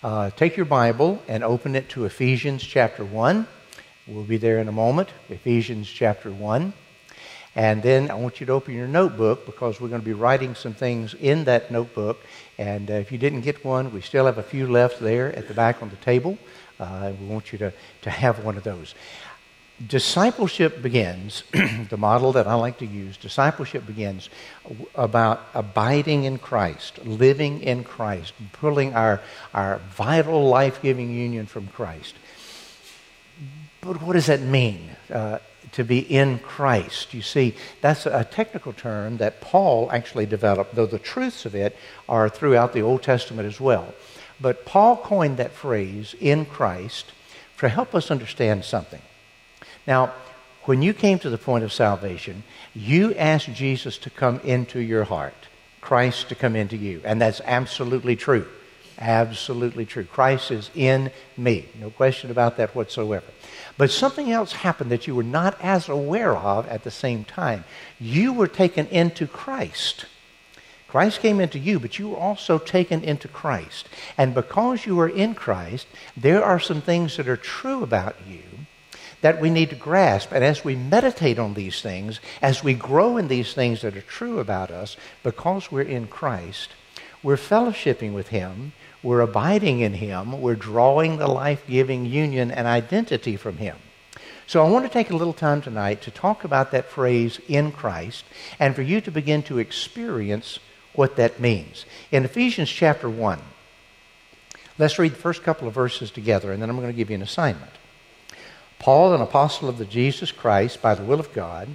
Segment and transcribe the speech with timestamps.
[0.00, 3.48] Uh, take your Bible and open it to Ephesians chapter 1.
[4.06, 5.08] We'll be there in a moment.
[5.28, 6.72] Ephesians chapter 1.
[7.56, 10.54] And then I want you to open your notebook because we're going to be writing
[10.54, 12.20] some things in that notebook.
[12.58, 15.48] And uh, if you didn't get one, we still have a few left there at
[15.48, 16.38] the back on the table.
[16.78, 17.72] Uh, we want you to,
[18.02, 18.94] to have one of those.
[19.86, 21.44] Discipleship begins,
[21.90, 24.28] the model that I like to use, discipleship begins
[24.96, 29.20] about abiding in Christ, living in Christ, pulling our,
[29.54, 32.16] our vital life giving union from Christ.
[33.80, 34.90] But what does that mean?
[35.12, 35.38] Uh,
[35.72, 37.14] to be in Christ.
[37.14, 41.76] You see, that's a technical term that Paul actually developed, though the truths of it
[42.08, 43.94] are throughout the Old Testament as well.
[44.40, 47.12] But Paul coined that phrase, in Christ,
[47.58, 49.02] to help us understand something.
[49.88, 50.12] Now,
[50.64, 55.04] when you came to the point of salvation, you asked Jesus to come into your
[55.04, 55.48] heart,
[55.80, 57.00] Christ to come into you.
[57.04, 58.46] And that's absolutely true.
[58.98, 60.04] Absolutely true.
[60.04, 61.64] Christ is in me.
[61.80, 63.24] No question about that whatsoever.
[63.78, 67.64] But something else happened that you were not as aware of at the same time.
[67.98, 70.04] You were taken into Christ.
[70.86, 73.88] Christ came into you, but you were also taken into Christ.
[74.18, 78.42] And because you are in Christ, there are some things that are true about you
[79.20, 80.32] that we need to grasp.
[80.32, 84.02] And as we meditate on these things, as we grow in these things that are
[84.02, 86.70] true about us, because we're in Christ,
[87.22, 92.66] we're fellowshipping with Him, we're abiding in Him, we're drawing the life giving union and
[92.66, 93.76] identity from Him.
[94.46, 97.70] So I want to take a little time tonight to talk about that phrase in
[97.70, 98.24] Christ
[98.58, 100.58] and for you to begin to experience
[100.94, 101.84] what that means.
[102.10, 103.38] In Ephesians chapter 1,
[104.78, 107.16] let's read the first couple of verses together and then I'm going to give you
[107.16, 107.72] an assignment.
[108.78, 111.68] Paul, an apostle of the Jesus Christ by the will of God,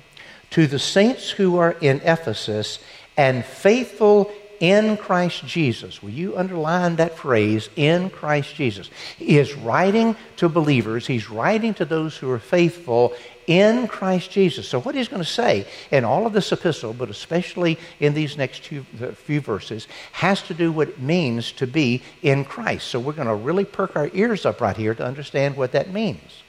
[0.51, 2.79] to the saints who are in Ephesus
[3.17, 6.01] and faithful in Christ Jesus.
[6.01, 8.89] Will you underline that phrase, in Christ Jesus?
[9.17, 13.13] He is writing to believers, he's writing to those who are faithful
[13.45, 14.67] in Christ Jesus.
[14.67, 18.37] So, what he's going to say in all of this epistle, but especially in these
[18.37, 18.83] next two,
[19.15, 22.87] few verses, has to do what it means to be in Christ.
[22.87, 25.91] So, we're going to really perk our ears up right here to understand what that
[25.91, 26.42] means.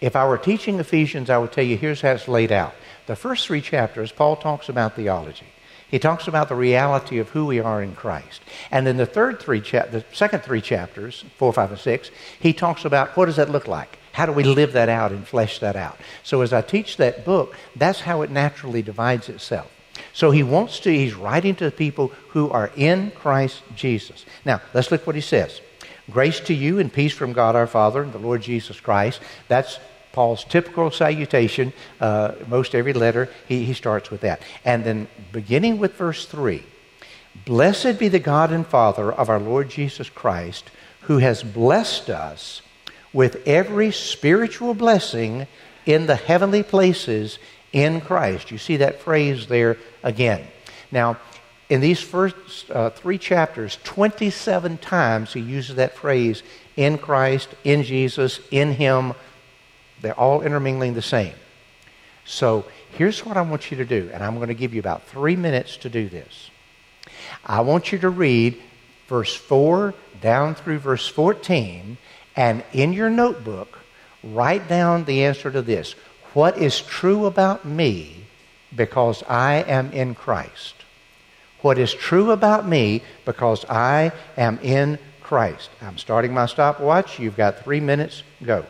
[0.00, 2.74] If I were teaching Ephesians, I would tell you here's how it's laid out.
[3.06, 5.46] The first three chapters, Paul talks about theology.
[5.90, 8.40] He talks about the reality of who we are in Christ.
[8.70, 12.52] And then the third three cha- the second three chapters, four, five, and six, he
[12.52, 13.98] talks about what does that look like?
[14.12, 15.98] How do we live that out and flesh that out?
[16.22, 19.70] So as I teach that book, that's how it naturally divides itself.
[20.12, 24.24] So he wants to, he's writing to the people who are in Christ Jesus.
[24.44, 25.60] Now, let's look what he says.
[26.10, 29.20] Grace to you and peace from God our Father and the Lord Jesus Christ.
[29.48, 29.78] That's
[30.12, 34.42] Paul's typical salutation, uh, most every letter, he, he starts with that.
[34.64, 36.62] And then beginning with verse 3
[37.44, 40.70] Blessed be the God and Father of our Lord Jesus Christ,
[41.02, 42.62] who has blessed us
[43.12, 45.46] with every spiritual blessing
[45.86, 47.38] in the heavenly places
[47.72, 48.50] in Christ.
[48.50, 50.46] You see that phrase there again.
[50.90, 51.18] Now,
[51.68, 56.42] in these first uh, three chapters, 27 times he uses that phrase
[56.76, 59.14] in Christ, in Jesus, in Him,
[60.00, 61.34] they're all intermingling the same.
[62.24, 65.04] So here's what I want you to do, and I'm going to give you about
[65.04, 66.50] three minutes to do this.
[67.44, 68.60] I want you to read
[69.08, 71.96] verse 4 down through verse 14,
[72.36, 73.78] and in your notebook,
[74.22, 75.94] write down the answer to this
[76.34, 78.24] What is true about me
[78.74, 80.74] because I am in Christ?
[81.62, 85.68] What is true about me because I am in Christ?
[85.82, 87.18] I'm starting my stopwatch.
[87.18, 88.22] You've got three minutes.
[88.42, 88.64] Go.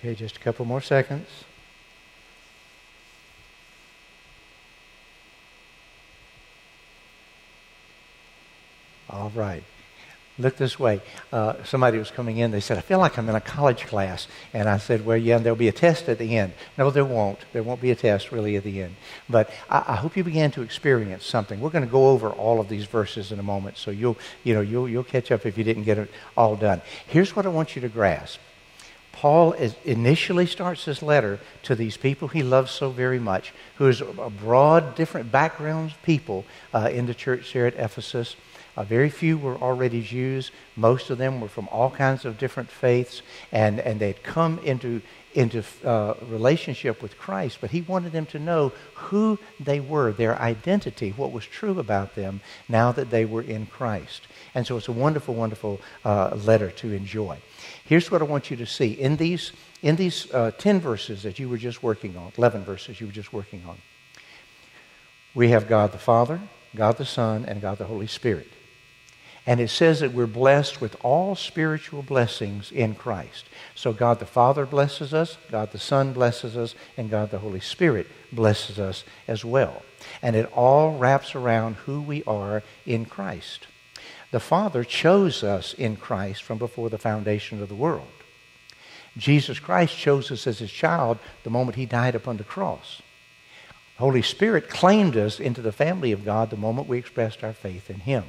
[0.00, 1.26] Okay, just a couple more seconds.
[9.10, 9.64] All right.
[10.40, 11.00] Look this way.
[11.32, 12.52] Uh, somebody was coming in.
[12.52, 14.28] They said, I feel like I'm in a college class.
[14.54, 16.52] And I said, Well, yeah, there'll be a test at the end.
[16.76, 17.40] No, there won't.
[17.52, 18.94] There won't be a test really at the end.
[19.28, 21.60] But I, I hope you began to experience something.
[21.60, 24.54] We're going to go over all of these verses in a moment, so you'll, you
[24.54, 26.82] know, you'll, you'll catch up if you didn't get it all done.
[27.08, 28.38] Here's what I want you to grasp.
[29.18, 33.88] Paul is, initially starts his letter to these people he loves so very much, who
[33.88, 38.36] is a broad, different backgrounds people uh, in the church there at Ephesus.
[38.76, 40.52] Uh, very few were already Jews.
[40.76, 44.60] Most of them were from all kinds of different faiths, and, and they had come
[44.60, 45.02] into,
[45.34, 47.58] into uh, relationship with Christ.
[47.60, 52.14] But he wanted them to know who they were, their identity, what was true about
[52.14, 54.28] them now that they were in Christ.
[54.54, 57.38] And so it's a wonderful, wonderful uh, letter to enjoy.
[57.84, 58.92] Here's what I want you to see.
[58.92, 63.00] In these, in these uh, 10 verses that you were just working on, 11 verses
[63.00, 63.78] you were just working on,
[65.34, 66.40] we have God the Father,
[66.74, 68.48] God the Son, and God the Holy Spirit.
[69.48, 73.46] And it says that we're blessed with all spiritual blessings in Christ.
[73.74, 77.60] So God the Father blesses us, God the Son blesses us, and God the Holy
[77.60, 79.82] Spirit blesses us as well.
[80.20, 83.66] And it all wraps around who we are in Christ.
[84.30, 88.06] The Father chose us in Christ from before the foundation of the world.
[89.16, 93.02] Jesus Christ chose us as his child the moment he died upon the cross.
[93.96, 97.52] The Holy Spirit claimed us into the family of God the moment we expressed our
[97.52, 98.24] faith in him.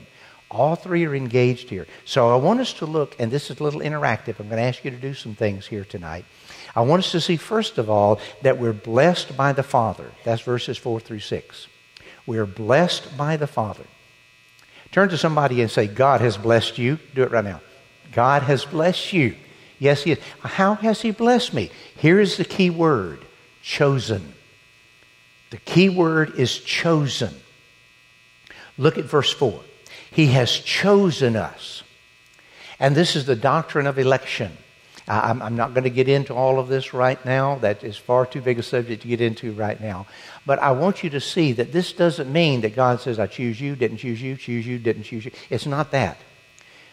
[0.50, 1.86] All three are engaged here.
[2.06, 4.40] So I want us to look, and this is a little interactive.
[4.40, 6.26] I'm going to ask you to do some things here tonight.
[6.76, 10.12] I want us to see, first of all, that we're blessed by the Father.
[10.24, 11.68] That's verses 4 through 6.
[12.26, 13.86] We are blessed by the Father.
[14.92, 17.00] Turn to somebody and say, God has blessed you.
[17.14, 17.62] Do it right now.
[18.12, 19.36] God has blessed you.
[19.78, 20.20] Yes, He has.
[20.42, 21.72] How has He blessed me?
[21.96, 23.24] Here is the key word
[23.62, 24.34] chosen.
[25.52, 27.34] The key word is chosen.
[28.78, 29.62] Look at verse 4.
[30.12, 31.84] He has chosen us.
[32.80, 34.58] And this is the doctrine of election.
[35.10, 37.56] I'm, I'm not going to get into all of this right now.
[37.56, 40.06] That is far too big a subject to get into right now.
[40.46, 43.60] But I want you to see that this doesn't mean that God says, I choose
[43.60, 45.32] you, didn't choose you, choose you, didn't choose you.
[45.50, 46.18] It's not that.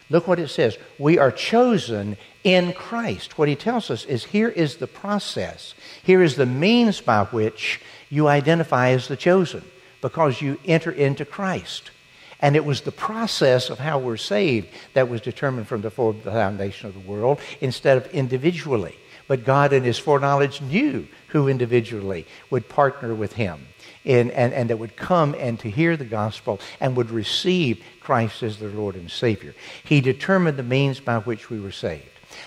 [0.09, 0.77] Look what it says.
[0.97, 3.37] We are chosen in Christ.
[3.37, 5.75] What he tells us is here is the process.
[6.01, 9.63] Here is the means by which you identify as the chosen
[10.01, 11.91] because you enter into Christ.
[12.39, 16.87] And it was the process of how we're saved that was determined from the foundation
[16.87, 18.95] of the world instead of individually.
[19.27, 23.67] But God, in His foreknowledge, knew who individually would partner with Him
[24.05, 28.41] in, and, and that would come and to hear the gospel and would receive Christ
[28.41, 29.53] as their Lord and Savior.
[29.83, 32.05] He determined the means by which we were saved.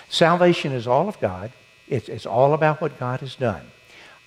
[0.09, 1.53] Salvation is all of God,
[1.87, 3.67] it's, it's all about what God has done.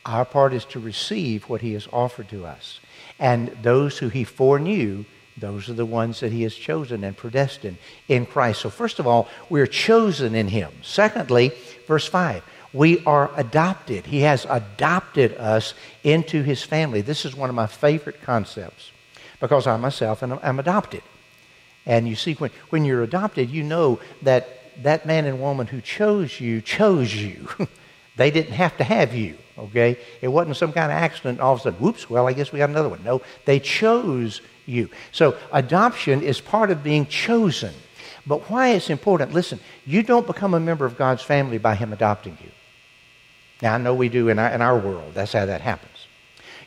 [0.05, 2.79] Our part is to receive what He has offered to us.
[3.19, 5.05] And those who He foreknew,
[5.37, 8.61] those are the ones that he has chosen and predestined in Christ.
[8.61, 10.71] So, first of all, we're chosen in him.
[10.83, 11.51] Secondly,
[11.87, 14.05] verse 5, we are adopted.
[14.05, 15.73] He has adopted us
[16.03, 17.01] into his family.
[17.01, 18.91] This is one of my favorite concepts
[19.39, 21.01] because I myself am adopted.
[21.85, 24.47] And you see, when, when you're adopted, you know that
[24.81, 27.47] that man and woman who chose you chose you.
[28.15, 29.97] they didn't have to have you, okay?
[30.21, 32.59] It wasn't some kind of accident, all of a sudden, whoops, well, I guess we
[32.59, 33.03] got another one.
[33.03, 34.89] No, they chose you.
[35.11, 37.73] So adoption is part of being chosen.
[38.25, 41.91] But why it's important, listen, you don't become a member of God's family by Him
[41.91, 42.51] adopting you.
[43.61, 45.13] Now, I know we do in our, in our world.
[45.13, 46.07] That's how that happens.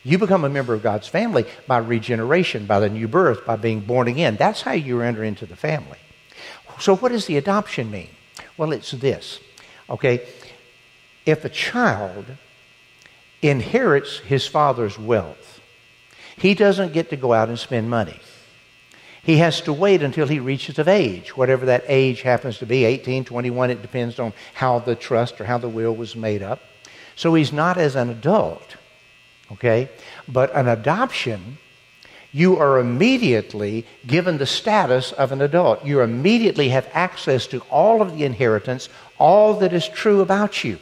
[0.03, 3.81] You become a member of God's family by regeneration, by the new birth, by being
[3.81, 4.35] born again.
[4.35, 5.97] That's how you enter into the family.
[6.79, 8.09] So, what does the adoption mean?
[8.55, 9.39] Well, it's this.
[9.89, 10.27] Okay?
[11.25, 12.25] If a child
[13.41, 15.56] inherits his father's wealth,
[16.37, 18.19] he doesn't get to go out and spend money.
[19.23, 22.85] He has to wait until he reaches of age, whatever that age happens to be
[22.85, 26.61] 18, 21, it depends on how the trust or how the will was made up.
[27.17, 28.77] So he's not as an adult,
[29.51, 29.89] okay?
[30.29, 31.57] But an adoption,
[32.31, 35.83] you are immediately given the status of an adult.
[35.83, 40.77] You immediately have access to all of the inheritance, all that is true about you.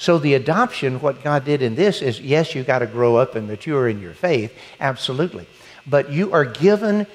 [0.00, 3.34] So the adoption, what God did in this is yes, you got to grow up
[3.34, 5.46] and mature in your faith, absolutely.
[5.86, 7.06] But you are given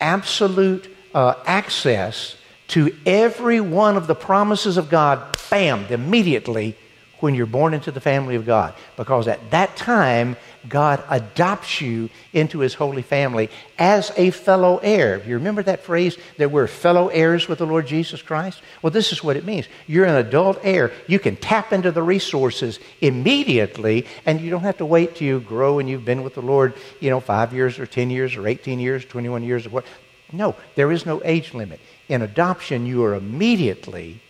[0.00, 2.36] absolute uh, access
[2.68, 6.74] to every one of the promises of God, bam, immediately
[7.20, 8.72] when you're born into the family of God.
[8.96, 15.22] Because at that time, God adopts you into his holy family as a fellow heir.
[15.26, 18.62] You remember that phrase that we're fellow heirs with the Lord Jesus Christ?
[18.80, 19.66] Well, this is what it means.
[19.86, 20.92] You're an adult heir.
[21.06, 25.40] You can tap into the resources immediately, and you don't have to wait till you
[25.40, 28.46] grow and you've been with the Lord, you know, five years or 10 years or
[28.46, 29.84] 18 years, 21 years or what.
[30.32, 31.80] No, there is no age limit.
[32.08, 34.20] In adoption, you are immediately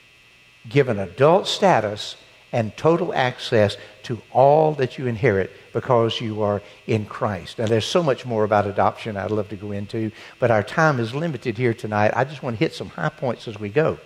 [0.69, 2.17] given adult status
[2.53, 7.59] and total access to all that you inherit because you are in Christ.
[7.59, 11.01] Now, there's so much more about adoption I'd love to go into, but our time
[11.01, 12.13] is limited here tonight.
[12.15, 13.99] I just want to hit some high points as we go.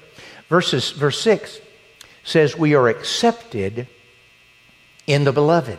[0.48, 1.60] Verses, verse 6
[2.22, 3.88] says, We are accepted
[5.06, 5.78] in the beloved.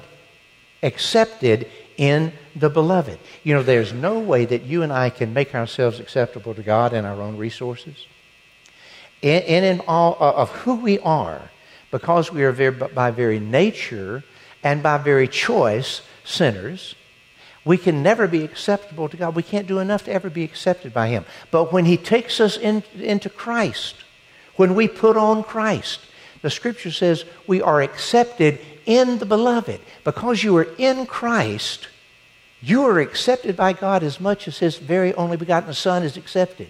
[0.83, 3.17] Accepted in the beloved.
[3.43, 6.93] You know, there's no way that you and I can make ourselves acceptable to God
[6.93, 8.05] in our own resources.
[9.23, 11.49] And in, in all uh, of who we are,
[11.91, 14.23] because we are very, by very nature
[14.63, 16.95] and by very choice sinners,
[17.63, 19.35] we can never be acceptable to God.
[19.35, 21.25] We can't do enough to ever be accepted by Him.
[21.51, 23.95] But when He takes us in, into Christ,
[24.55, 25.99] when we put on Christ,
[26.41, 29.81] the Scripture says we are accepted in the beloved.
[30.03, 31.89] Because you are in Christ,
[32.61, 36.69] you are accepted by God as much as His very only begotten Son is accepted.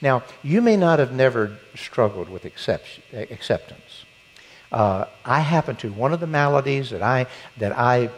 [0.00, 3.91] Now, you may not have never struggled with acceptance.
[4.72, 5.92] Uh, I happen to.
[5.92, 7.26] One of the maladies that I,
[7.58, 8.10] that I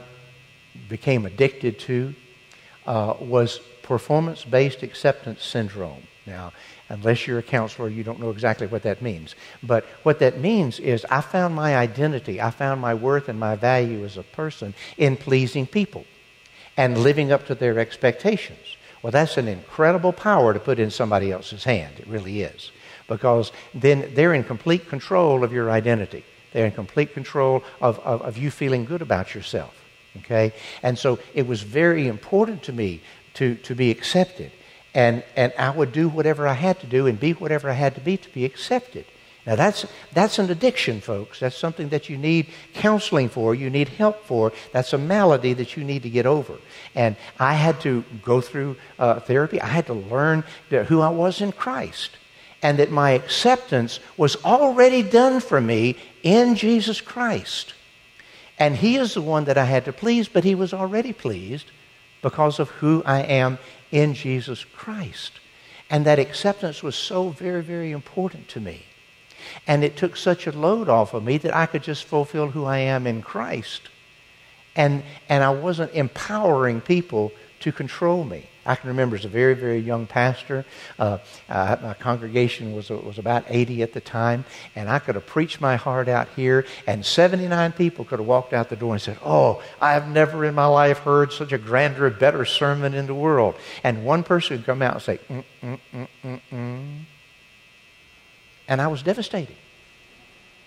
[0.88, 2.14] became addicted to
[2.86, 6.02] uh, was performance based acceptance syndrome.
[6.26, 6.52] Now,
[6.88, 9.34] unless you're a counselor, you don't know exactly what that means.
[9.62, 13.56] But what that means is I found my identity, I found my worth and my
[13.56, 16.04] value as a person in pleasing people
[16.76, 18.76] and living up to their expectations.
[19.02, 21.98] Well, that's an incredible power to put in somebody else's hand.
[21.98, 22.70] It really is.
[23.06, 26.24] Because then they're in complete control of your identity.
[26.54, 29.74] They're in complete control of, of, of you feeling good about yourself.
[30.18, 30.52] Okay?
[30.82, 33.02] And so it was very important to me
[33.34, 34.52] to, to be accepted.
[34.94, 37.96] And, and I would do whatever I had to do and be whatever I had
[37.96, 39.04] to be to be accepted.
[39.44, 41.40] Now, that's, that's an addiction, folks.
[41.40, 44.52] That's something that you need counseling for, you need help for.
[44.72, 46.54] That's a malady that you need to get over.
[46.94, 49.60] And I had to go through uh, therapy.
[49.60, 52.10] I had to learn who I was in Christ
[52.64, 57.74] and that my acceptance was already done for me in Jesus Christ.
[58.58, 61.70] And He is the one that I had to please, but He was already pleased
[62.22, 63.58] because of who I am
[63.92, 65.32] in Jesus Christ.
[65.90, 68.86] And that acceptance was so very, very important to me.
[69.66, 72.64] And it took such a load off of me that I could just fulfill who
[72.64, 73.90] I am in Christ.
[74.74, 77.30] And, and I wasn't empowering people
[77.64, 78.46] to control me.
[78.66, 80.66] I can remember as a very, very young pastor,
[80.98, 81.18] uh,
[81.48, 84.44] uh, my congregation was, was about 80 at the time,
[84.76, 88.52] and I could have preached my heart out here, and 79 people could have walked
[88.52, 91.58] out the door and said, Oh, I have never in my life heard such a
[91.58, 93.54] grander, better sermon in the world.
[93.82, 97.00] And one person would come out and say, mm, mm, mm, mm, mm.
[98.68, 99.56] And I was devastated.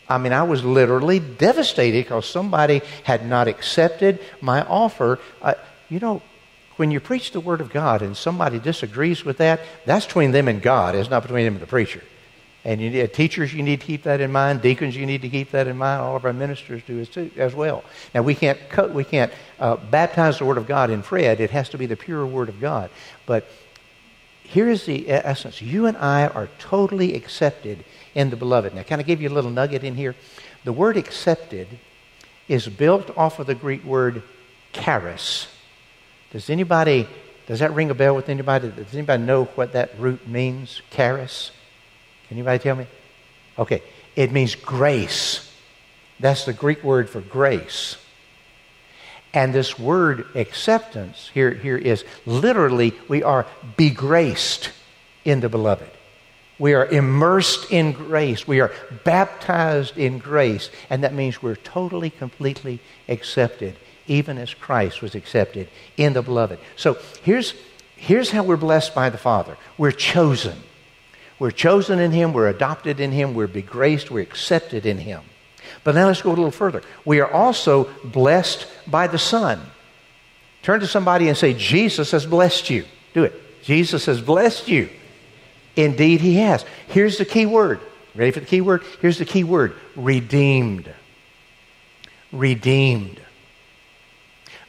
[0.09, 5.19] I mean, I was literally devastated because somebody had not accepted my offer.
[5.43, 5.55] Uh,
[5.89, 6.21] you know,
[6.77, 10.47] when you preach the Word of God and somebody disagrees with that, that's between them
[10.47, 10.95] and God.
[10.95, 12.03] It's not between them and the preacher.
[12.63, 14.61] And you need, teachers, you need to keep that in mind.
[14.61, 16.01] Deacons, you need to keep that in mind.
[16.01, 17.83] All of our ministers do as, too, as well.
[18.13, 21.39] Now, we can't, cut, we can't uh, baptize the Word of God in Fred.
[21.39, 22.89] It has to be the pure Word of God.
[23.25, 23.47] But
[24.43, 25.61] here is the essence.
[25.61, 27.83] You and I are totally accepted
[28.15, 28.73] in the beloved.
[28.73, 30.15] Now, can I give you a little nugget in here?
[30.63, 31.67] The word accepted
[32.47, 34.23] is built off of the Greek word
[34.73, 35.47] charis.
[36.31, 37.07] Does anybody,
[37.47, 38.69] does that ring a bell with anybody?
[38.69, 40.81] Does anybody know what that root means?
[40.91, 41.51] Charis?
[42.27, 42.87] Can anybody tell me?
[43.57, 43.81] Okay.
[44.15, 45.51] It means grace.
[46.19, 47.97] That's the Greek word for grace.
[49.33, 53.45] And this word acceptance here, here is literally we are
[53.77, 54.71] begraced
[55.23, 55.91] in the beloved.
[56.59, 58.47] We are immersed in grace.
[58.47, 58.71] We are
[59.03, 60.71] baptized in grace.
[60.89, 63.77] And that means we're totally, completely accepted
[64.07, 66.59] even as Christ was accepted in the beloved.
[66.75, 67.53] So here's,
[67.95, 70.57] here's how we're blessed by the Father we're chosen.
[71.39, 75.21] We're chosen in Him, we're adopted in Him, we're begraced, we're accepted in Him.
[75.83, 76.81] But now let's go a little further.
[77.05, 79.61] We are also blessed by the Son.
[80.63, 82.85] Turn to somebody and say, Jesus has blessed you.
[83.13, 83.63] Do it.
[83.63, 84.89] Jesus has blessed you.
[85.75, 86.65] Indeed, He has.
[86.87, 87.81] Here's the key word.
[88.15, 88.83] Ready for the key word?
[88.99, 90.91] Here's the key word redeemed.
[92.31, 93.21] Redeemed.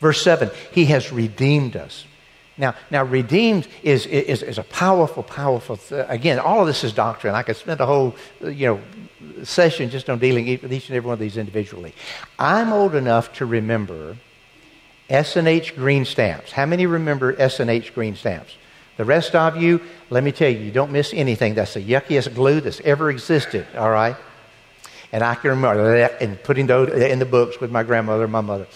[0.00, 2.04] Verse 7, He has redeemed us.
[2.56, 6.92] Now, now redeemed is, is, is a powerful, powerful, th- again, all of this is
[6.92, 7.34] doctrine.
[7.34, 8.80] I could spend a whole, you know,
[9.44, 11.94] session just on dealing with each and every one of these individually.
[12.38, 14.16] I'm old enough to remember
[15.08, 16.50] S&H green stamps.
[16.50, 18.56] How many remember S&H green stamps?
[18.96, 21.54] The rest of you, let me tell you, you don't miss anything.
[21.54, 24.16] That's the yuckiest glue that's ever existed, all right?
[25.12, 28.32] And I can remember that and putting those in the books with my grandmother and
[28.32, 28.66] my mother.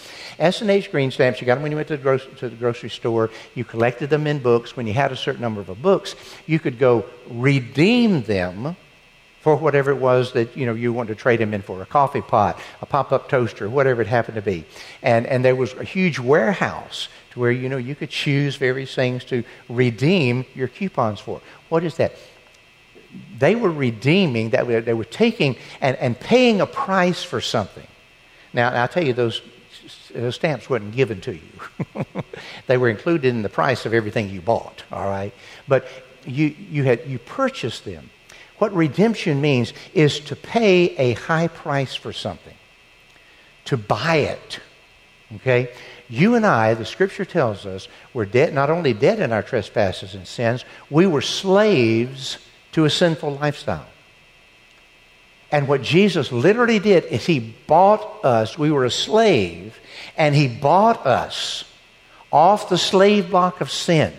[0.43, 2.89] S&H green stamps, you got them when you went to the, gro- to the grocery
[2.89, 3.29] store.
[3.55, 4.75] You collected them in books.
[4.75, 8.75] When you had a certain number of books, you could go redeem them
[9.39, 11.85] for whatever it was that you know you wanted to trade them in for a
[11.85, 14.63] coffee pot a pop-up toaster whatever it happened to be
[15.01, 18.95] and and there was a huge warehouse to where you know you could choose various
[18.95, 22.13] things to redeem your coupons for what is that
[23.37, 27.87] they were redeeming that they were taking and, and paying a price for something
[28.53, 29.41] now i'll tell you those
[30.13, 32.03] those stamps weren't given to you
[32.67, 35.33] they were included in the price of everything you bought all right
[35.67, 35.87] but
[36.25, 38.09] you, you had you purchased them
[38.63, 42.55] what redemption means is to pay a high price for something,
[43.65, 44.59] to buy it.
[45.35, 45.69] Okay?
[46.07, 50.15] You and I, the scripture tells us, were dead, not only dead in our trespasses
[50.15, 52.37] and sins, we were slaves
[52.73, 53.87] to a sinful lifestyle.
[55.51, 59.77] And what Jesus literally did is he bought us, we were a slave,
[60.17, 61.63] and he bought us
[62.31, 64.13] off the slave block of sin.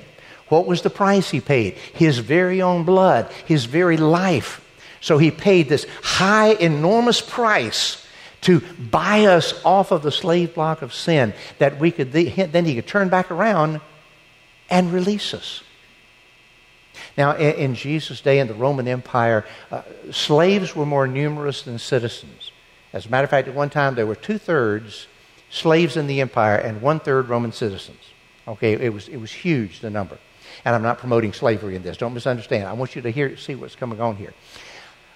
[0.49, 1.75] What was the price he paid?
[1.95, 4.61] His very own blood, his very life.
[5.01, 8.07] So he paid this high, enormous price
[8.43, 12.75] to buy us off of the slave block of sin that we could then he
[12.75, 13.81] could turn back around
[14.71, 15.63] and release us.
[17.17, 22.51] Now, in, Jesus' day in the Roman Empire, uh, slaves were more numerous than citizens.
[22.93, 25.07] As a matter of fact, at one time there were two thirds
[25.55, 28.01] slaves in the empire and one third Roman citizens.
[28.47, 30.19] Okay, it was, it was huge, the number.
[30.65, 31.97] And I'm not promoting slavery in this.
[31.97, 32.67] Don't misunderstand.
[32.67, 34.35] I want you to hear, see what's coming on here.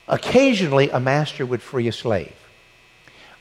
[0.07, 2.33] Occasionally, a master would free a slave.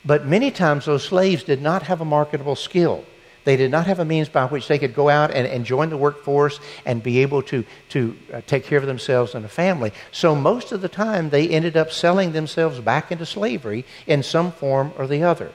[0.03, 3.05] But many times, those slaves did not have a marketable skill.
[3.45, 5.89] They did not have a means by which they could go out and, and join
[5.89, 9.93] the workforce and be able to, to uh, take care of themselves and a family.
[10.11, 14.51] So, most of the time, they ended up selling themselves back into slavery in some
[14.51, 15.53] form or the other.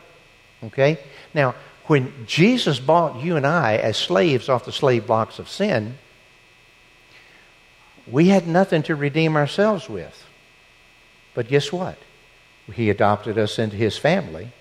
[0.65, 0.99] Okay?
[1.35, 1.55] Now,
[1.87, 5.99] when Jesus bought you and I as slaves off the slave blocks of sin,
[8.07, 10.27] we had nothing to redeem ourselves with.
[11.35, 11.99] But guess what?
[12.73, 14.53] He adopted us into his family,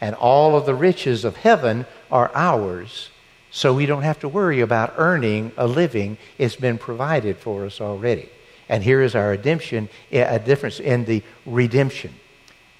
[0.00, 3.10] and all of the riches of heaven are ours,
[3.50, 6.16] so we don't have to worry about earning a living.
[6.38, 8.28] It's been provided for us already.
[8.68, 12.14] And here is our redemption, eh, a difference in the redemption.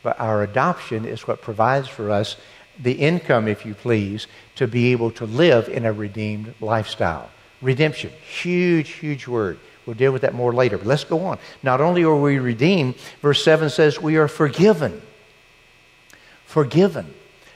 [0.02, 2.36] But our adoption is what provides for us
[2.78, 7.30] the income, if you please, to be able to live in a redeemed lifestyle.
[7.60, 9.58] Redemption, huge, huge word.
[9.86, 10.78] We'll deal with that more later.
[10.78, 11.38] But let's go on.
[11.62, 15.02] Not only are we redeemed, verse 7 says we are forgiven.
[16.46, 17.12] Forgiven.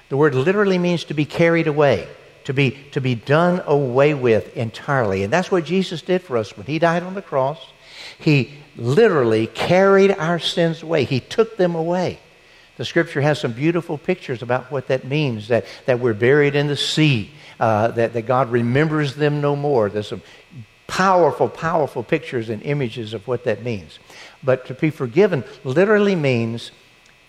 [0.08, 2.08] The word literally means to be carried away,
[2.44, 5.22] to be, to be done away with entirely.
[5.22, 7.58] And that's what Jesus did for us when He died on the cross.
[8.18, 12.20] He literally carried our sins away, He took them away.
[12.76, 16.66] The scripture has some beautiful pictures about what that means that, that we're buried in
[16.66, 19.88] the sea, uh, that, that God remembers them no more.
[19.88, 20.22] There's some
[20.86, 23.98] powerful, powerful pictures and images of what that means.
[24.42, 26.70] But to be forgiven literally means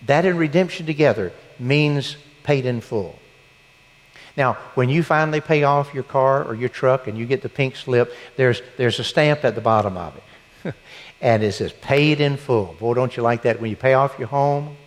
[0.06, 3.18] that in redemption together means paid in full.
[4.38, 7.48] Now, when you finally pay off your car or your truck and you get the
[7.48, 10.74] pink slip, there's, there's a stamp at the bottom of it.
[11.20, 12.76] and it says paid in full.
[12.78, 14.77] Boy, don't you like that when you pay off your home?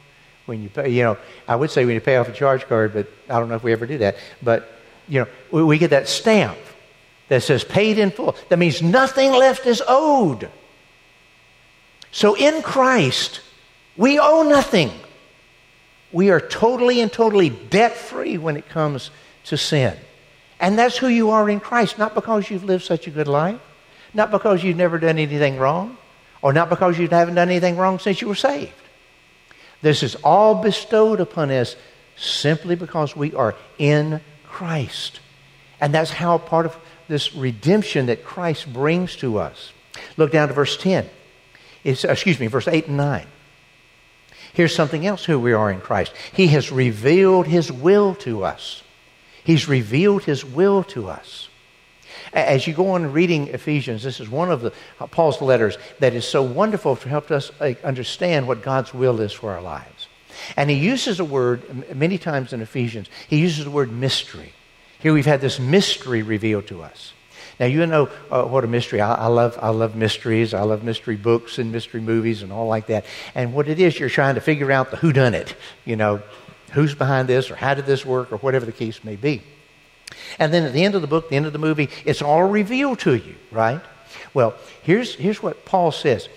[0.52, 2.92] When you pay, you know, I would say when you pay off a charge card,
[2.92, 4.18] but I don't know if we ever do that.
[4.44, 4.70] But,
[5.08, 6.58] you know, we, we get that stamp
[7.30, 8.36] that says paid in full.
[8.50, 10.50] That means nothing left is owed.
[12.12, 13.40] So in Christ,
[13.96, 14.92] we owe nothing.
[16.12, 19.10] We are totally and totally debt free when it comes
[19.46, 19.96] to sin.
[20.60, 23.62] And that's who you are in Christ, not because you've lived such a good life,
[24.14, 25.96] not because you've never done anything wrong,
[26.42, 28.74] or not because you haven't done anything wrong since you were saved.
[29.82, 31.76] This is all bestowed upon us
[32.16, 35.20] simply because we are in Christ.
[35.80, 39.74] And that's how part of this redemption that Christ brings to us.
[40.18, 41.10] Look down to verse 10.
[41.84, 43.26] It's, excuse me, verse 8 and 9.
[44.54, 46.14] Here's something else who we are in Christ.
[46.34, 48.84] He has revealed His will to us.
[49.44, 51.50] He's revealed His will to us.
[52.34, 56.14] As you go on reading Ephesians, this is one of the, uh, Paul's letters that
[56.14, 60.08] is so wonderful to help us uh, understand what God's will is for our lives.
[60.56, 63.10] And he uses a word many times in Ephesians.
[63.28, 64.54] He uses the word mystery.
[65.00, 67.14] Here we've had this mystery revealed to us.
[67.60, 69.02] Now you know uh, what a mystery.
[69.02, 70.54] I, I, love I love mysteries.
[70.54, 73.06] I love mystery books and mystery movies and all like that.
[73.36, 75.56] And what it is, you're trying to figure out the who done it.
[75.86, 76.22] You know,
[76.72, 79.42] who's behind this or how did this work or whatever the case may be.
[80.40, 82.44] And then at the end of the book, the end of the movie, it's all
[82.44, 83.82] revealed to you, right?
[84.34, 86.30] Well, here's, here's what Paul says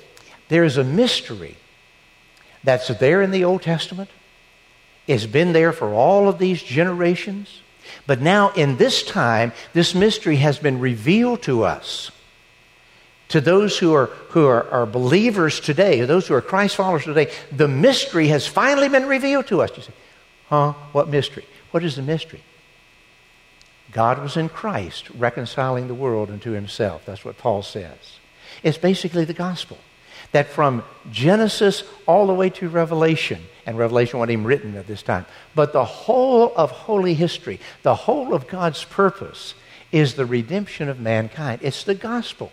[0.48, 1.56] there is a mystery
[2.62, 4.10] that's there in the Old Testament,
[5.06, 7.60] it's been there for all of these generations.
[8.06, 12.10] But now, in this time, this mystery has been revealed to us.
[13.28, 17.30] To those who are, who are, are believers today, those who are Christ followers today,
[17.50, 19.70] the mystery has finally been revealed to us.
[19.76, 19.92] You say,
[20.48, 20.72] huh?
[20.92, 21.44] What mystery?
[21.70, 22.42] What is the mystery?
[23.94, 27.07] God was in Christ reconciling the world unto himself.
[27.07, 28.18] That's what Paul says.
[28.62, 29.78] It's basically the gospel.
[30.33, 35.02] That from Genesis all the way to Revelation, and Revelation wasn't even written at this
[35.02, 39.54] time, but the whole of holy history, the whole of God's purpose
[39.92, 41.61] is the redemption of mankind.
[41.62, 42.50] It's the gospel.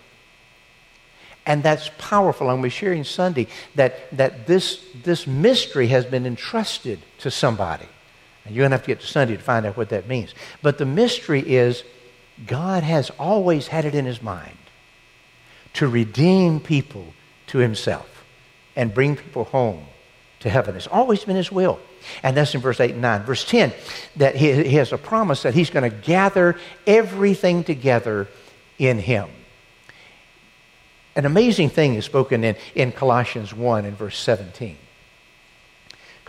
[1.43, 2.51] And that's powerful.
[2.51, 7.87] I'm sharing Sunday that, that this, this mystery has been entrusted to somebody.
[8.45, 10.33] And you're going to have to get to Sunday to find out what that means.
[10.61, 11.83] But the mystery is
[12.45, 14.57] God has always had it in his mind
[15.73, 17.13] to redeem people
[17.47, 18.25] to himself
[18.75, 19.85] and bring people home
[20.39, 20.75] to heaven.
[20.75, 21.79] It's always been his will.
[22.23, 23.23] And that's in verse 8 and 9.
[23.23, 23.73] Verse 10,
[24.17, 28.27] that he, he has a promise that he's going to gather everything together
[28.79, 29.29] in him.
[31.15, 34.77] An amazing thing is spoken in, in Colossians 1 and verse 17.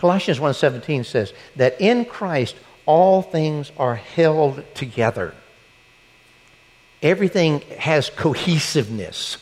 [0.03, 5.33] Colossians 1:17 says that in Christ all things are held together.
[7.01, 9.37] Everything has cohesiveness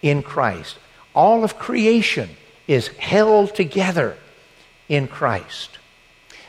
[0.00, 0.76] in Christ.
[1.12, 2.36] All of creation
[2.68, 4.16] is held together
[4.88, 5.78] in Christ.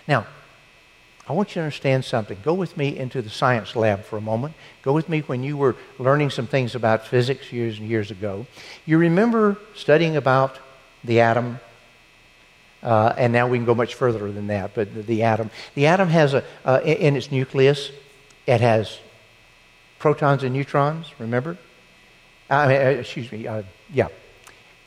[0.08, 0.28] Now,
[1.28, 2.38] I want you to understand something.
[2.44, 4.54] Go with me into the science lab for a moment.
[4.84, 8.46] Go with me when you were learning some things about physics years and years ago.
[8.86, 10.60] You remember studying about
[11.04, 11.60] the atom
[12.82, 14.74] uh, and now we can go much further than that.
[14.74, 17.92] But the, the atom, the atom has a uh, in, its nucleus,
[18.46, 19.00] it has
[20.00, 21.08] protons and neutrons.
[21.20, 21.58] Remember?
[22.50, 23.48] Uh, uh excuse me.
[23.48, 24.08] Uh, yeah,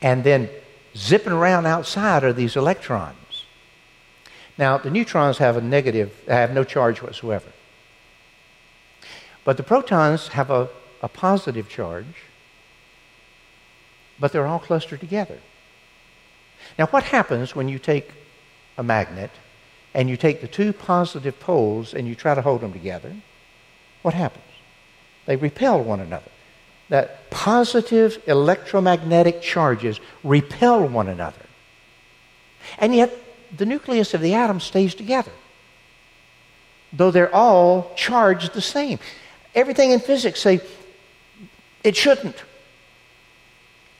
[0.01, 0.49] and then
[0.95, 3.45] zipping around outside are these electrons.
[4.57, 7.51] Now the neutrons have a negative, have no charge whatsoever.
[9.43, 10.69] But the protons have a,
[11.01, 12.23] a positive charge,
[14.19, 15.39] but they're all clustered together.
[16.77, 18.09] Now, what happens when you take
[18.77, 19.31] a magnet
[19.93, 23.13] and you take the two positive poles and you try to hold them together?
[24.01, 24.43] What happens?
[25.25, 26.31] They repel one another.
[26.89, 31.45] That positive electromagnetic charges repel one another.
[32.77, 33.13] And yet,
[33.55, 35.31] the nucleus of the atom stays together,
[36.91, 38.99] though they're all charged the same.
[39.53, 40.61] Everything in physics say
[41.83, 42.43] it shouldn't.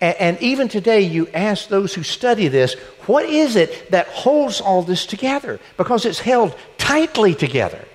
[0.03, 2.73] And, and even today, you ask those who study this,
[3.05, 5.61] what is it that holds all this together?
[5.77, 7.85] Because it's held tightly together.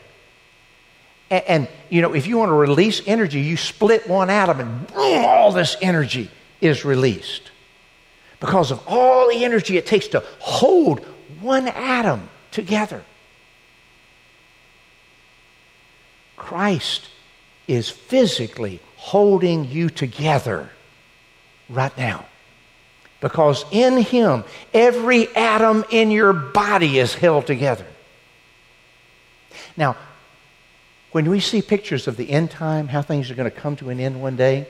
[1.29, 4.87] And, and, you know, if you want to release energy, you split one atom and
[4.87, 6.31] boom, all this energy
[6.63, 7.51] is released.
[8.41, 11.01] Because of all the energy it takes to hold
[11.43, 13.05] one atom together.
[16.37, 17.07] Christ
[17.67, 20.71] is physically holding you together
[21.69, 22.27] right now.
[23.21, 27.87] Because in Him, every atom in your body is held together.
[29.77, 29.97] Now,
[31.13, 33.91] when we see pictures of the end time, how things are going to come to
[33.91, 34.67] an end one day,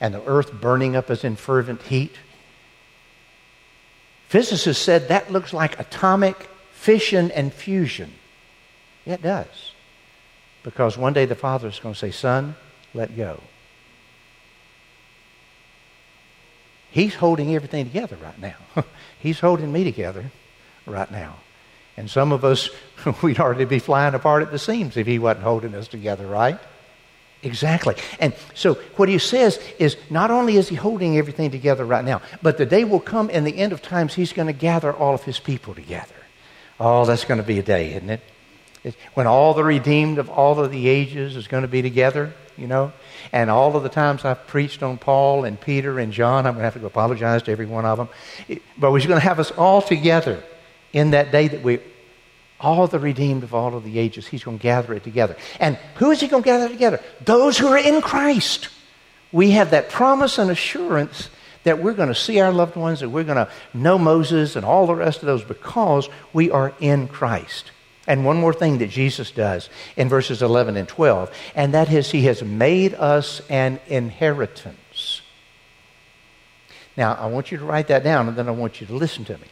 [0.00, 2.16] and the earth burning up as in fervent heat,
[4.28, 8.12] physicists said that looks like atomic fission and fusion.
[9.06, 9.72] It does.
[10.62, 12.56] Because one day the Father is going to say, Son,
[12.92, 13.40] let go.
[16.94, 18.54] He's holding everything together right now.
[19.18, 20.30] He's holding me together
[20.86, 21.38] right now.
[21.96, 22.70] And some of us,
[23.22, 26.56] we'd already be flying apart at the seams if He wasn't holding us together, right?
[27.42, 27.96] Exactly.
[28.20, 32.22] And so what he says is not only is he holding everything together right now,
[32.40, 35.14] but the day will come in the end of times he's going to gather all
[35.14, 36.14] of his people together.
[36.78, 38.20] Oh, that's going to be a day, isn't it?
[38.84, 42.34] It's when all the redeemed of all of the ages is going to be together,
[42.56, 42.92] you know.
[43.32, 46.60] And all of the times I've preached on Paul and Peter and John, I'm going
[46.60, 48.08] to have to apologize to every one of them.
[48.78, 50.44] But he's going to have us all together
[50.92, 51.80] in that day that we,
[52.60, 55.36] all the redeemed of all of the ages, he's going to gather it together.
[55.58, 57.00] And who is he going to gather together?
[57.24, 58.68] Those who are in Christ.
[59.32, 61.30] We have that promise and assurance
[61.64, 64.64] that we're going to see our loved ones, that we're going to know Moses and
[64.64, 67.70] all the rest of those because we are in Christ.
[68.06, 72.10] And one more thing that Jesus does in verses 11 and 12, and that is
[72.10, 75.22] he has made us an inheritance.
[76.96, 79.24] Now, I want you to write that down and then I want you to listen
[79.24, 79.46] to me.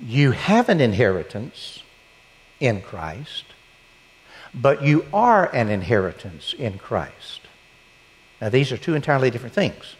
[0.00, 1.82] You have an inheritance
[2.58, 3.44] in Christ,
[4.54, 7.40] but you are an inheritance in Christ.
[8.40, 9.96] Now, these are two entirely different things.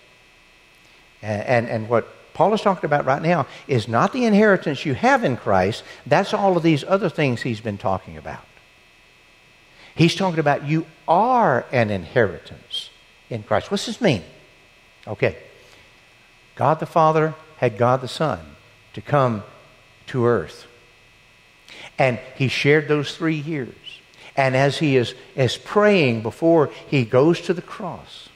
[1.23, 4.94] And, and, and, what Paul is talking about right now is not the inheritance you
[4.94, 8.44] have in Christ, that's all of these other things he's been talking about.
[9.94, 12.90] He's talking about you are an inheritance
[13.31, 13.70] in Christ.
[13.70, 14.25] What's this mean?
[15.07, 15.37] Okay.
[16.57, 18.40] God the Father had God the Son
[18.94, 19.44] to come
[20.09, 20.66] to earth.
[21.99, 23.75] And he shared those three years.
[24.37, 28.29] And as he is, is praying before he goes to the cross,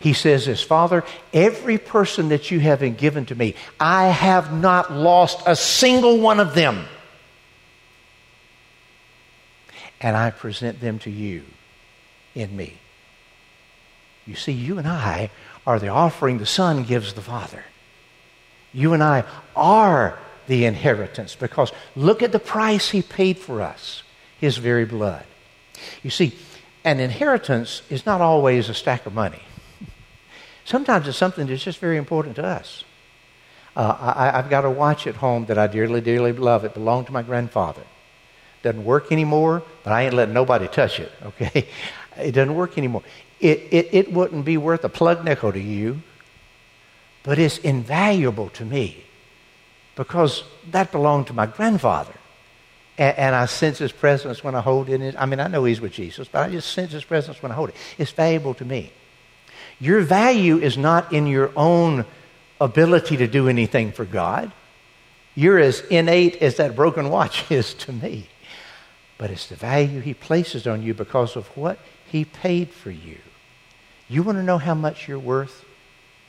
[0.00, 4.92] he says this Father, every person that you have given to me, I have not
[4.92, 6.84] lost a single one of them.
[10.00, 11.42] And I present them to you
[12.34, 12.74] in me.
[14.26, 15.30] You see, you and I
[15.66, 17.64] are the offering the Son gives the Father.
[18.72, 19.24] You and I
[19.56, 24.04] are the inheritance because look at the price He paid for us
[24.38, 25.24] His very blood.
[26.04, 26.36] You see,
[26.84, 29.42] an inheritance is not always a stack of money.
[30.68, 32.84] Sometimes it's something that's just very important to us.
[33.74, 36.62] Uh, I, have got a watch at home that I dearly, dearly love.
[36.62, 37.80] It belonged to my grandfather.
[38.62, 41.68] Doesn't work anymore, but I ain't letting nobody touch it, okay?
[42.18, 43.02] It doesn't work anymore.
[43.40, 46.02] It, it, it wouldn't be worth a plug nickel to you,
[47.22, 49.04] but it's invaluable to me
[49.96, 52.12] because that belonged to my grandfather.
[52.98, 55.14] And, and, I sense his presence when I hold it.
[55.18, 57.54] I mean, I know he's with Jesus, but I just sense his presence when I
[57.54, 57.76] hold it.
[57.96, 58.92] It's valuable to me.
[59.80, 62.04] Your value is not in your own
[62.60, 64.52] ability to do anything for God.
[65.34, 68.28] You're as innate as that broken watch is to me.
[69.18, 73.18] But it's the value he places on you because of what he paid for you.
[74.08, 75.64] You want to know how much you're worth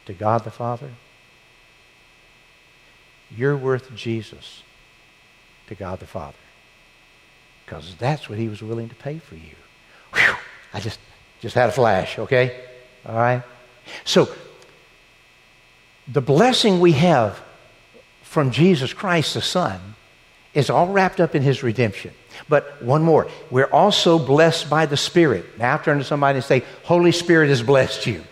[0.05, 0.91] to God the Father?
[3.35, 4.63] You're worth Jesus
[5.67, 6.35] to God the Father.
[7.65, 9.55] Because that's what he was willing to pay for you.
[10.13, 10.35] Whew,
[10.73, 10.99] I just,
[11.39, 12.59] just had a flash, okay?
[13.05, 13.43] All right?
[14.03, 14.29] So,
[16.07, 17.39] the blessing we have
[18.23, 19.79] from Jesus Christ the Son
[20.53, 22.13] is all wrapped up in his redemption.
[22.47, 23.29] But one more.
[23.51, 25.59] We're also blessed by the Spirit.
[25.59, 28.23] Now turn to somebody and say, Holy Spirit has blessed you.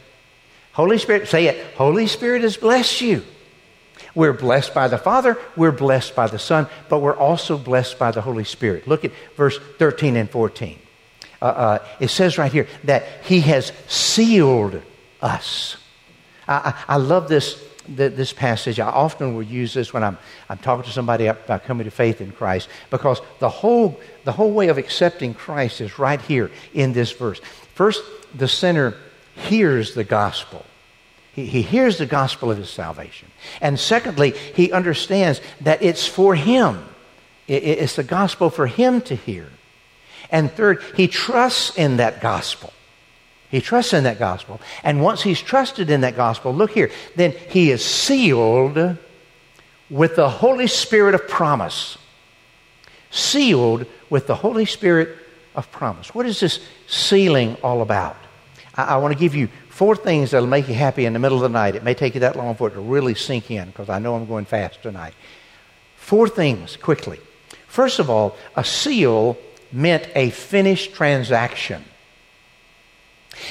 [0.71, 1.73] Holy Spirit, say it.
[1.75, 3.23] Holy Spirit has blessed you.
[4.15, 8.11] We're blessed by the Father, we're blessed by the Son, but we're also blessed by
[8.11, 8.87] the Holy Spirit.
[8.87, 10.79] Look at verse 13 and 14.
[11.41, 14.81] Uh, uh, it says right here that He has sealed
[15.21, 15.77] us.
[16.47, 18.79] I, I, I love this the, this passage.
[18.79, 20.17] I often will use this when I'm,
[20.49, 24.51] I'm talking to somebody about coming to faith in Christ because the whole, the whole
[24.51, 27.39] way of accepting Christ is right here in this verse.
[27.73, 28.03] First,
[28.35, 28.95] the sinner
[29.35, 30.65] hears the gospel.
[31.33, 33.29] He, he hears the gospel of his salvation.
[33.61, 36.83] And secondly, he understands that it's for him.
[37.47, 39.47] It, it's the gospel for him to hear.
[40.31, 42.73] And third, he trusts in that gospel.
[43.49, 44.59] He trusts in that gospel.
[44.83, 48.97] And once he's trusted in that gospel, look here, then he is sealed
[49.89, 51.97] with the Holy Spirit of promise.
[53.09, 55.15] Sealed with the Holy Spirit
[55.55, 56.13] of promise.
[56.13, 58.17] What is this sealing all about?
[58.75, 61.37] I, I want to give you four things that'll make you happy in the middle
[61.37, 61.75] of the night.
[61.75, 64.15] It may take you that long for it to really sink in because I know
[64.15, 65.13] I'm going fast tonight.
[65.95, 67.19] Four things quickly.
[67.67, 69.37] First of all, a seal
[69.71, 71.83] meant a finished transaction.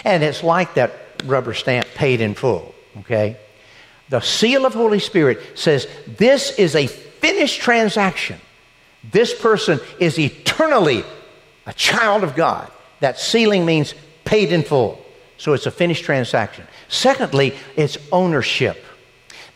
[0.04, 0.92] And it's like that
[1.24, 3.36] rubber stamp paid in full, okay?
[4.08, 8.38] The seal of Holy Spirit says this is a finished transaction.
[9.10, 11.04] This person is eternally
[11.66, 12.70] a child of God.
[13.00, 15.04] That sealing means paid in full.
[15.38, 16.66] So it's a finished transaction.
[16.88, 18.82] Secondly, it's ownership.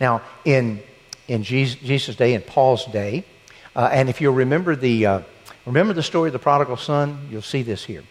[0.01, 0.83] Now, in,
[1.29, 3.25] in Jesus' day, in Paul's day,
[3.75, 5.20] uh, and if you'll remember the, uh,
[5.66, 8.03] remember the story of the prodigal son, you'll see this here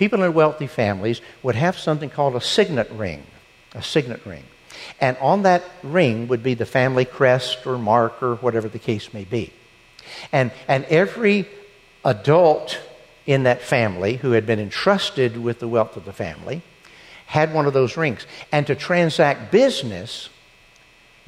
[0.00, 3.22] people in wealthy families would have something called a signet ring,
[3.74, 4.42] a signet ring.
[4.98, 9.12] And on that ring would be the family crest or mark or whatever the case
[9.12, 9.52] may be.
[10.32, 11.46] And, and every
[12.02, 12.80] adult
[13.26, 16.62] in that family who had been entrusted with the wealth of the family
[17.26, 18.26] had one of those rings.
[18.50, 20.30] And to transact business,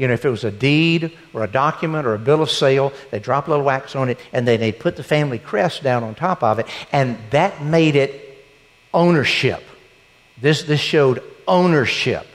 [0.02, 2.92] you know, if it was a deed or a document or a bill of sale,
[3.12, 6.02] they drop a little wax on it and then they put the family crest down
[6.02, 8.44] on top of it, and that made it
[8.92, 9.62] ownership.
[10.40, 12.26] This, this showed ownership.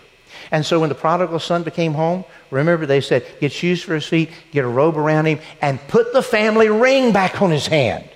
[0.49, 4.06] And so when the prodigal son became home, remember they said, get shoes for his
[4.06, 8.08] feet, get a robe around him, and put the family ring back on his hand.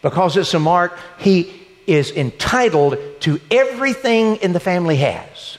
[0.00, 1.52] Because it's a mark, he
[1.86, 5.57] is entitled to everything in the family has.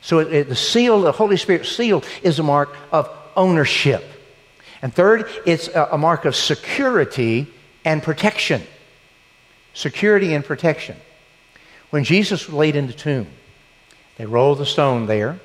[0.00, 4.04] So it, it, the seal, the Holy Spirit seal, is a mark of ownership.
[4.82, 7.46] And third, it's a, a mark of security
[7.84, 8.62] and protection.
[9.74, 10.96] Security and protection.
[11.90, 13.26] When Jesus was laid in the tomb,
[14.16, 15.40] they rolled the stone there.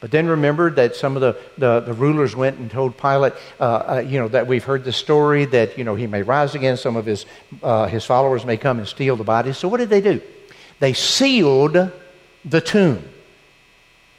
[0.00, 3.64] But then remembered that some of the, the, the rulers went and told Pilate, uh,
[3.64, 6.76] uh, you know, that we've heard the story that, you know, he may rise again.
[6.76, 7.26] Some of his,
[7.64, 9.52] uh, his followers may come and steal the body.
[9.52, 10.20] So what did they do?
[10.78, 11.90] They sealed
[12.44, 13.02] the tomb.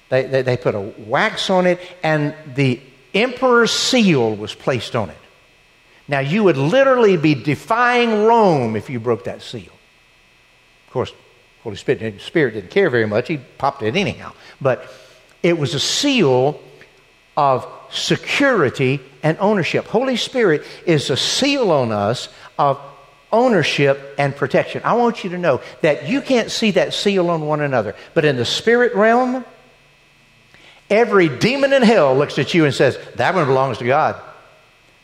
[0.10, 2.82] They, they, they put a wax on it, and the
[3.13, 5.17] emperor's seal was placed on it.
[6.08, 9.72] Now, you would literally be defying Rome if you broke that seal.
[10.88, 11.13] Of course,
[11.63, 13.28] Holy Spirit, Spirit didn't care very much.
[13.28, 14.34] He popped it anyhow.
[14.60, 14.91] But
[15.43, 16.60] it was a seal
[17.38, 19.86] of security and ownership.
[19.86, 22.80] Holy Spirit is a seal on us of
[23.32, 24.82] ownership and protection.
[24.84, 28.26] I want you to know that you can't see that seal on one another, but
[28.26, 29.45] in the spirit realm,
[30.89, 34.21] every demon in hell looks at you and says, That one belongs to God.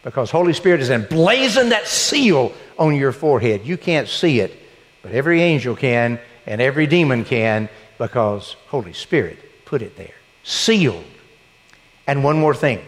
[0.04, 3.66] Because Holy Spirit is emblazoned that seal on your forehead.
[3.66, 4.54] You can't see it,
[5.02, 10.14] but every angel can and every demon can because Holy Spirit put it there.
[10.44, 11.04] Sealed.
[12.06, 12.82] And one more thing.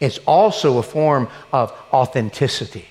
[0.00, 2.86] It's also a form of authenticity.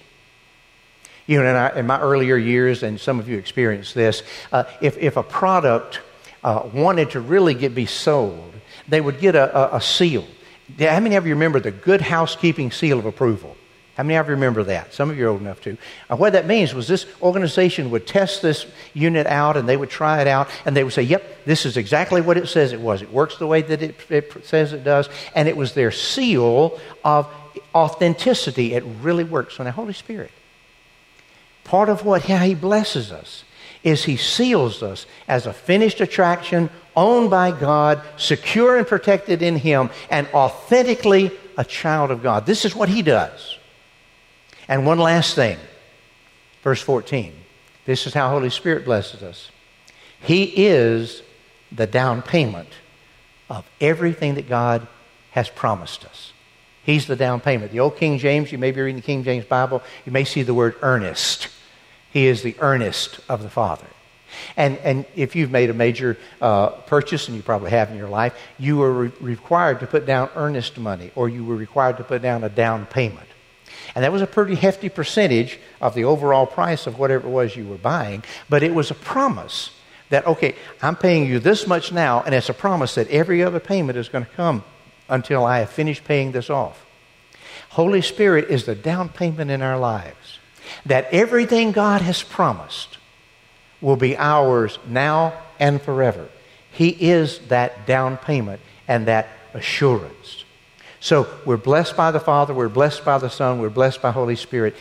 [1.27, 4.97] You know, in, in my earlier years, and some of you experienced this, uh, if,
[4.97, 6.01] if a product
[6.43, 8.53] uh, wanted to really get be sold,
[8.87, 10.25] they would get a, a, a seal.
[10.79, 13.55] How many of you remember the good housekeeping seal of approval?
[13.95, 14.93] How many of you remember that?
[14.93, 15.77] Some of you are old enough to.
[16.09, 20.19] What that means was this organization would test this unit out and they would try
[20.19, 23.01] it out and they would say, yep, this is exactly what it says it was.
[23.01, 25.07] It works the way that it, it says it does.
[25.33, 27.33] And it was their seal of
[27.73, 28.73] authenticity.
[28.73, 29.55] It really works.
[29.55, 30.31] So now, Holy Spirit,
[31.63, 33.44] part of what how He blesses us
[33.85, 39.55] is He seals us as a finished attraction, owned by God, secure and protected in
[39.55, 42.45] Him, and authentically a child of God.
[42.45, 43.57] This is what He does.
[44.67, 45.59] And one last thing,
[46.63, 47.31] verse 14.
[47.85, 49.51] This is how Holy Spirit blesses us.
[50.19, 51.21] He is
[51.71, 52.69] the down payment
[53.47, 54.87] of everything that God
[55.31, 56.33] has promised us.
[56.83, 57.71] He's the down payment.
[57.71, 60.41] The old King James, you may be reading the King James Bible, you may see
[60.41, 61.49] the word earnest.
[62.15, 63.87] He is the earnest of the Father.
[64.55, 68.07] And, and if you've made a major uh, purchase, and you probably have in your
[68.07, 72.05] life, you were re- required to put down earnest money or you were required to
[72.05, 73.27] put down a down payment.
[73.95, 77.57] And that was a pretty hefty percentage of the overall price of whatever it was
[77.57, 79.71] you were buying, but it was a promise
[80.07, 83.59] that, okay, I'm paying you this much now, and it's a promise that every other
[83.59, 84.63] payment is going to come
[85.09, 86.85] until I have finished paying this off.
[87.71, 90.39] Holy Spirit is the down payment in our lives.
[90.85, 92.97] That everything God has promised
[93.81, 96.27] will be ours now and forever.
[96.71, 100.43] He is that down payment and that assurance.
[100.99, 104.35] So we're blessed by the Father, we're blessed by the Son, we're blessed by Holy
[104.35, 104.75] Spirit.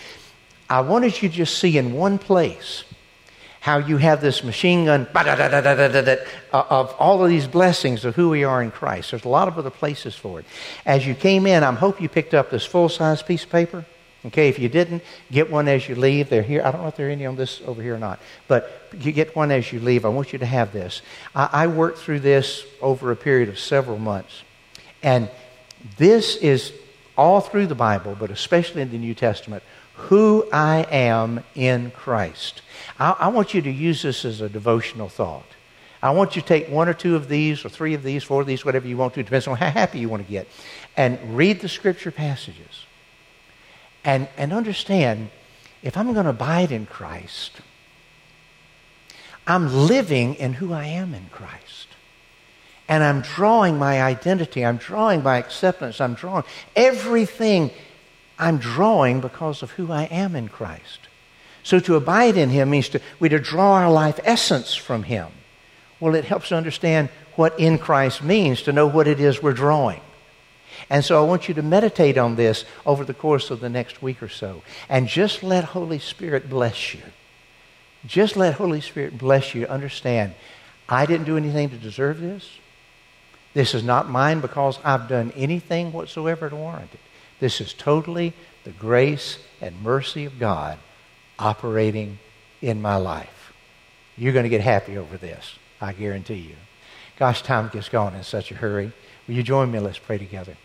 [0.69, 2.85] I wanted you to just see in one place
[3.61, 8.45] how you have this machine gun uh, of all of these blessings of who we
[8.45, 9.11] are in Christ.
[9.11, 10.47] There's a lot of other places for it.
[10.85, 13.85] As you came in, I hope you picked up this full size piece of paper.
[14.27, 16.31] Okay, if you didn't, get one as you leave.
[16.31, 16.63] They're here.
[16.65, 19.13] I don't know if there are any on this over here or not, but you
[19.13, 20.07] get one as you leave.
[20.07, 21.03] I want you to have this.
[21.35, 24.43] I, I worked through this over a period of several months.
[25.03, 25.29] And
[25.99, 26.73] this is
[27.19, 29.63] all through the Bible, but especially in the New Testament,
[29.95, 32.63] who I am in Christ.
[32.99, 35.47] I, I, want you to use this as a devotional thought.
[36.03, 38.41] I want you to take one or two of these, or three of these, four
[38.41, 40.49] of these, whatever you want to, depends on how happy you want to get,
[40.97, 42.74] and read the scripture passages.
[44.05, 45.31] And, and understand
[45.83, 47.53] if I'm going to abide in Christ,
[49.47, 51.89] I'm living in who I am in Christ.
[52.89, 56.45] And I'm drawing my identity, I'm drawing my acceptance, I'm drawing
[56.77, 57.71] everything
[58.39, 61.01] I'm drawing because of who I am in Christ.
[61.63, 65.29] So to abide in Him means to, we to draw our life essence from Him.
[66.01, 69.53] Well, it helps to understand what in Christ means, to know what it is we're
[69.53, 70.01] drawing.
[70.91, 74.03] And so I want you to meditate on this over the course of the next
[74.03, 74.63] week or so.
[74.89, 77.01] And just let Holy Spirit bless you.
[78.07, 80.35] Just let Holy Spirit bless you understand
[80.89, 82.59] I didn't do anything to deserve this.
[83.55, 87.01] This is not mine because I've done anything whatsoever to warrant it.
[87.41, 90.79] This is totally the grace and mercy of God
[91.39, 92.19] operating
[92.61, 93.53] in my life.
[94.17, 96.57] You're going to get happy over this, I guarantee you.
[97.19, 98.93] Gosh, time gets gone in such a hurry.
[99.27, 99.79] Will you join me?
[99.79, 100.57] Let's pray together.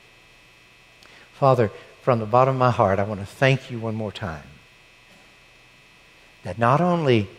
[1.40, 1.72] Father,
[2.02, 4.44] from the bottom of my heart, I want to thank you one more time
[6.44, 7.30] that not only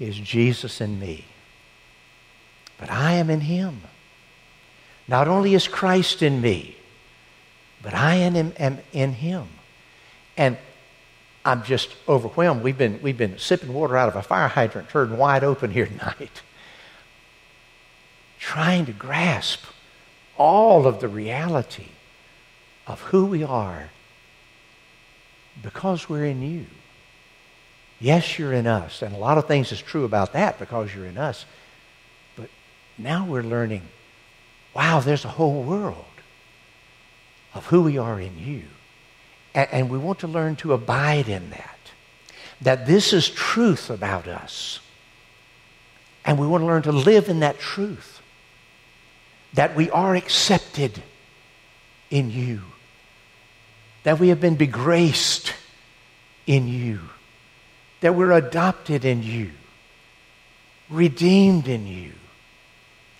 [0.00, 1.24] is Jesus in me,
[2.76, 3.82] but I am in him.
[5.06, 6.76] Not only is Christ in me,
[7.82, 9.46] but I am, am in him.
[10.36, 10.58] And
[11.44, 12.64] I'm just overwhelmed.
[12.64, 15.86] We've been, we've been sipping water out of a fire hydrant turned wide open here
[15.86, 16.42] tonight,
[18.40, 19.64] trying to grasp
[20.36, 21.86] all of the reality
[22.86, 23.90] of who we are
[25.62, 26.66] because we're in you.
[27.98, 29.02] Yes, you're in us.
[29.02, 31.46] And a lot of things is true about that because you're in us.
[32.36, 32.50] But
[32.98, 33.82] now we're learning
[34.76, 36.04] wow, there's a whole world
[37.54, 38.62] of who we are in you.
[39.54, 41.78] And, and we want to learn to abide in that.
[42.60, 44.80] That this is truth about us.
[46.26, 48.20] And we want to learn to live in that truth.
[49.54, 51.02] That we are accepted
[52.10, 52.60] in you.
[54.06, 55.52] That we have been begraced
[56.46, 57.00] in you
[58.00, 59.50] that we're adopted in you,
[60.88, 62.12] redeemed in you,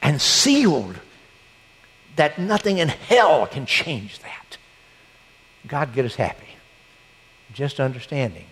[0.03, 0.97] and sealed
[2.17, 4.59] that nothing in hell can change that.
[5.67, 6.47] God, get us happy.
[7.53, 8.45] Just understanding.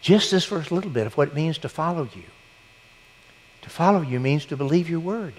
[0.00, 2.24] Just this first little bit of what it means to follow you.
[3.62, 5.34] To follow you means to believe your word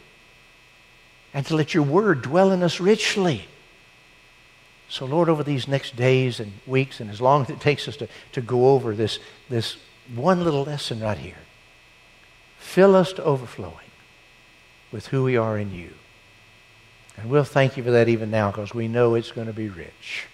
[1.33, 3.47] and to let your word dwell in us richly.
[4.89, 7.95] So, Lord, over these next days and weeks, and as long as it takes us
[7.97, 9.77] to, to go over this, this
[10.13, 11.37] one little lesson right here,
[12.57, 13.91] fill us to overflowing
[14.91, 15.93] with who we are in you.
[17.17, 19.69] And we'll thank you for that even now because we know it's going to be
[19.69, 20.25] rich.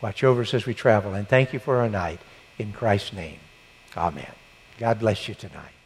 [0.00, 1.14] Watch over us as we travel.
[1.14, 2.20] And thank you for our night.
[2.58, 3.38] In Christ's name,
[3.96, 4.32] amen.
[4.78, 5.81] God bless you tonight.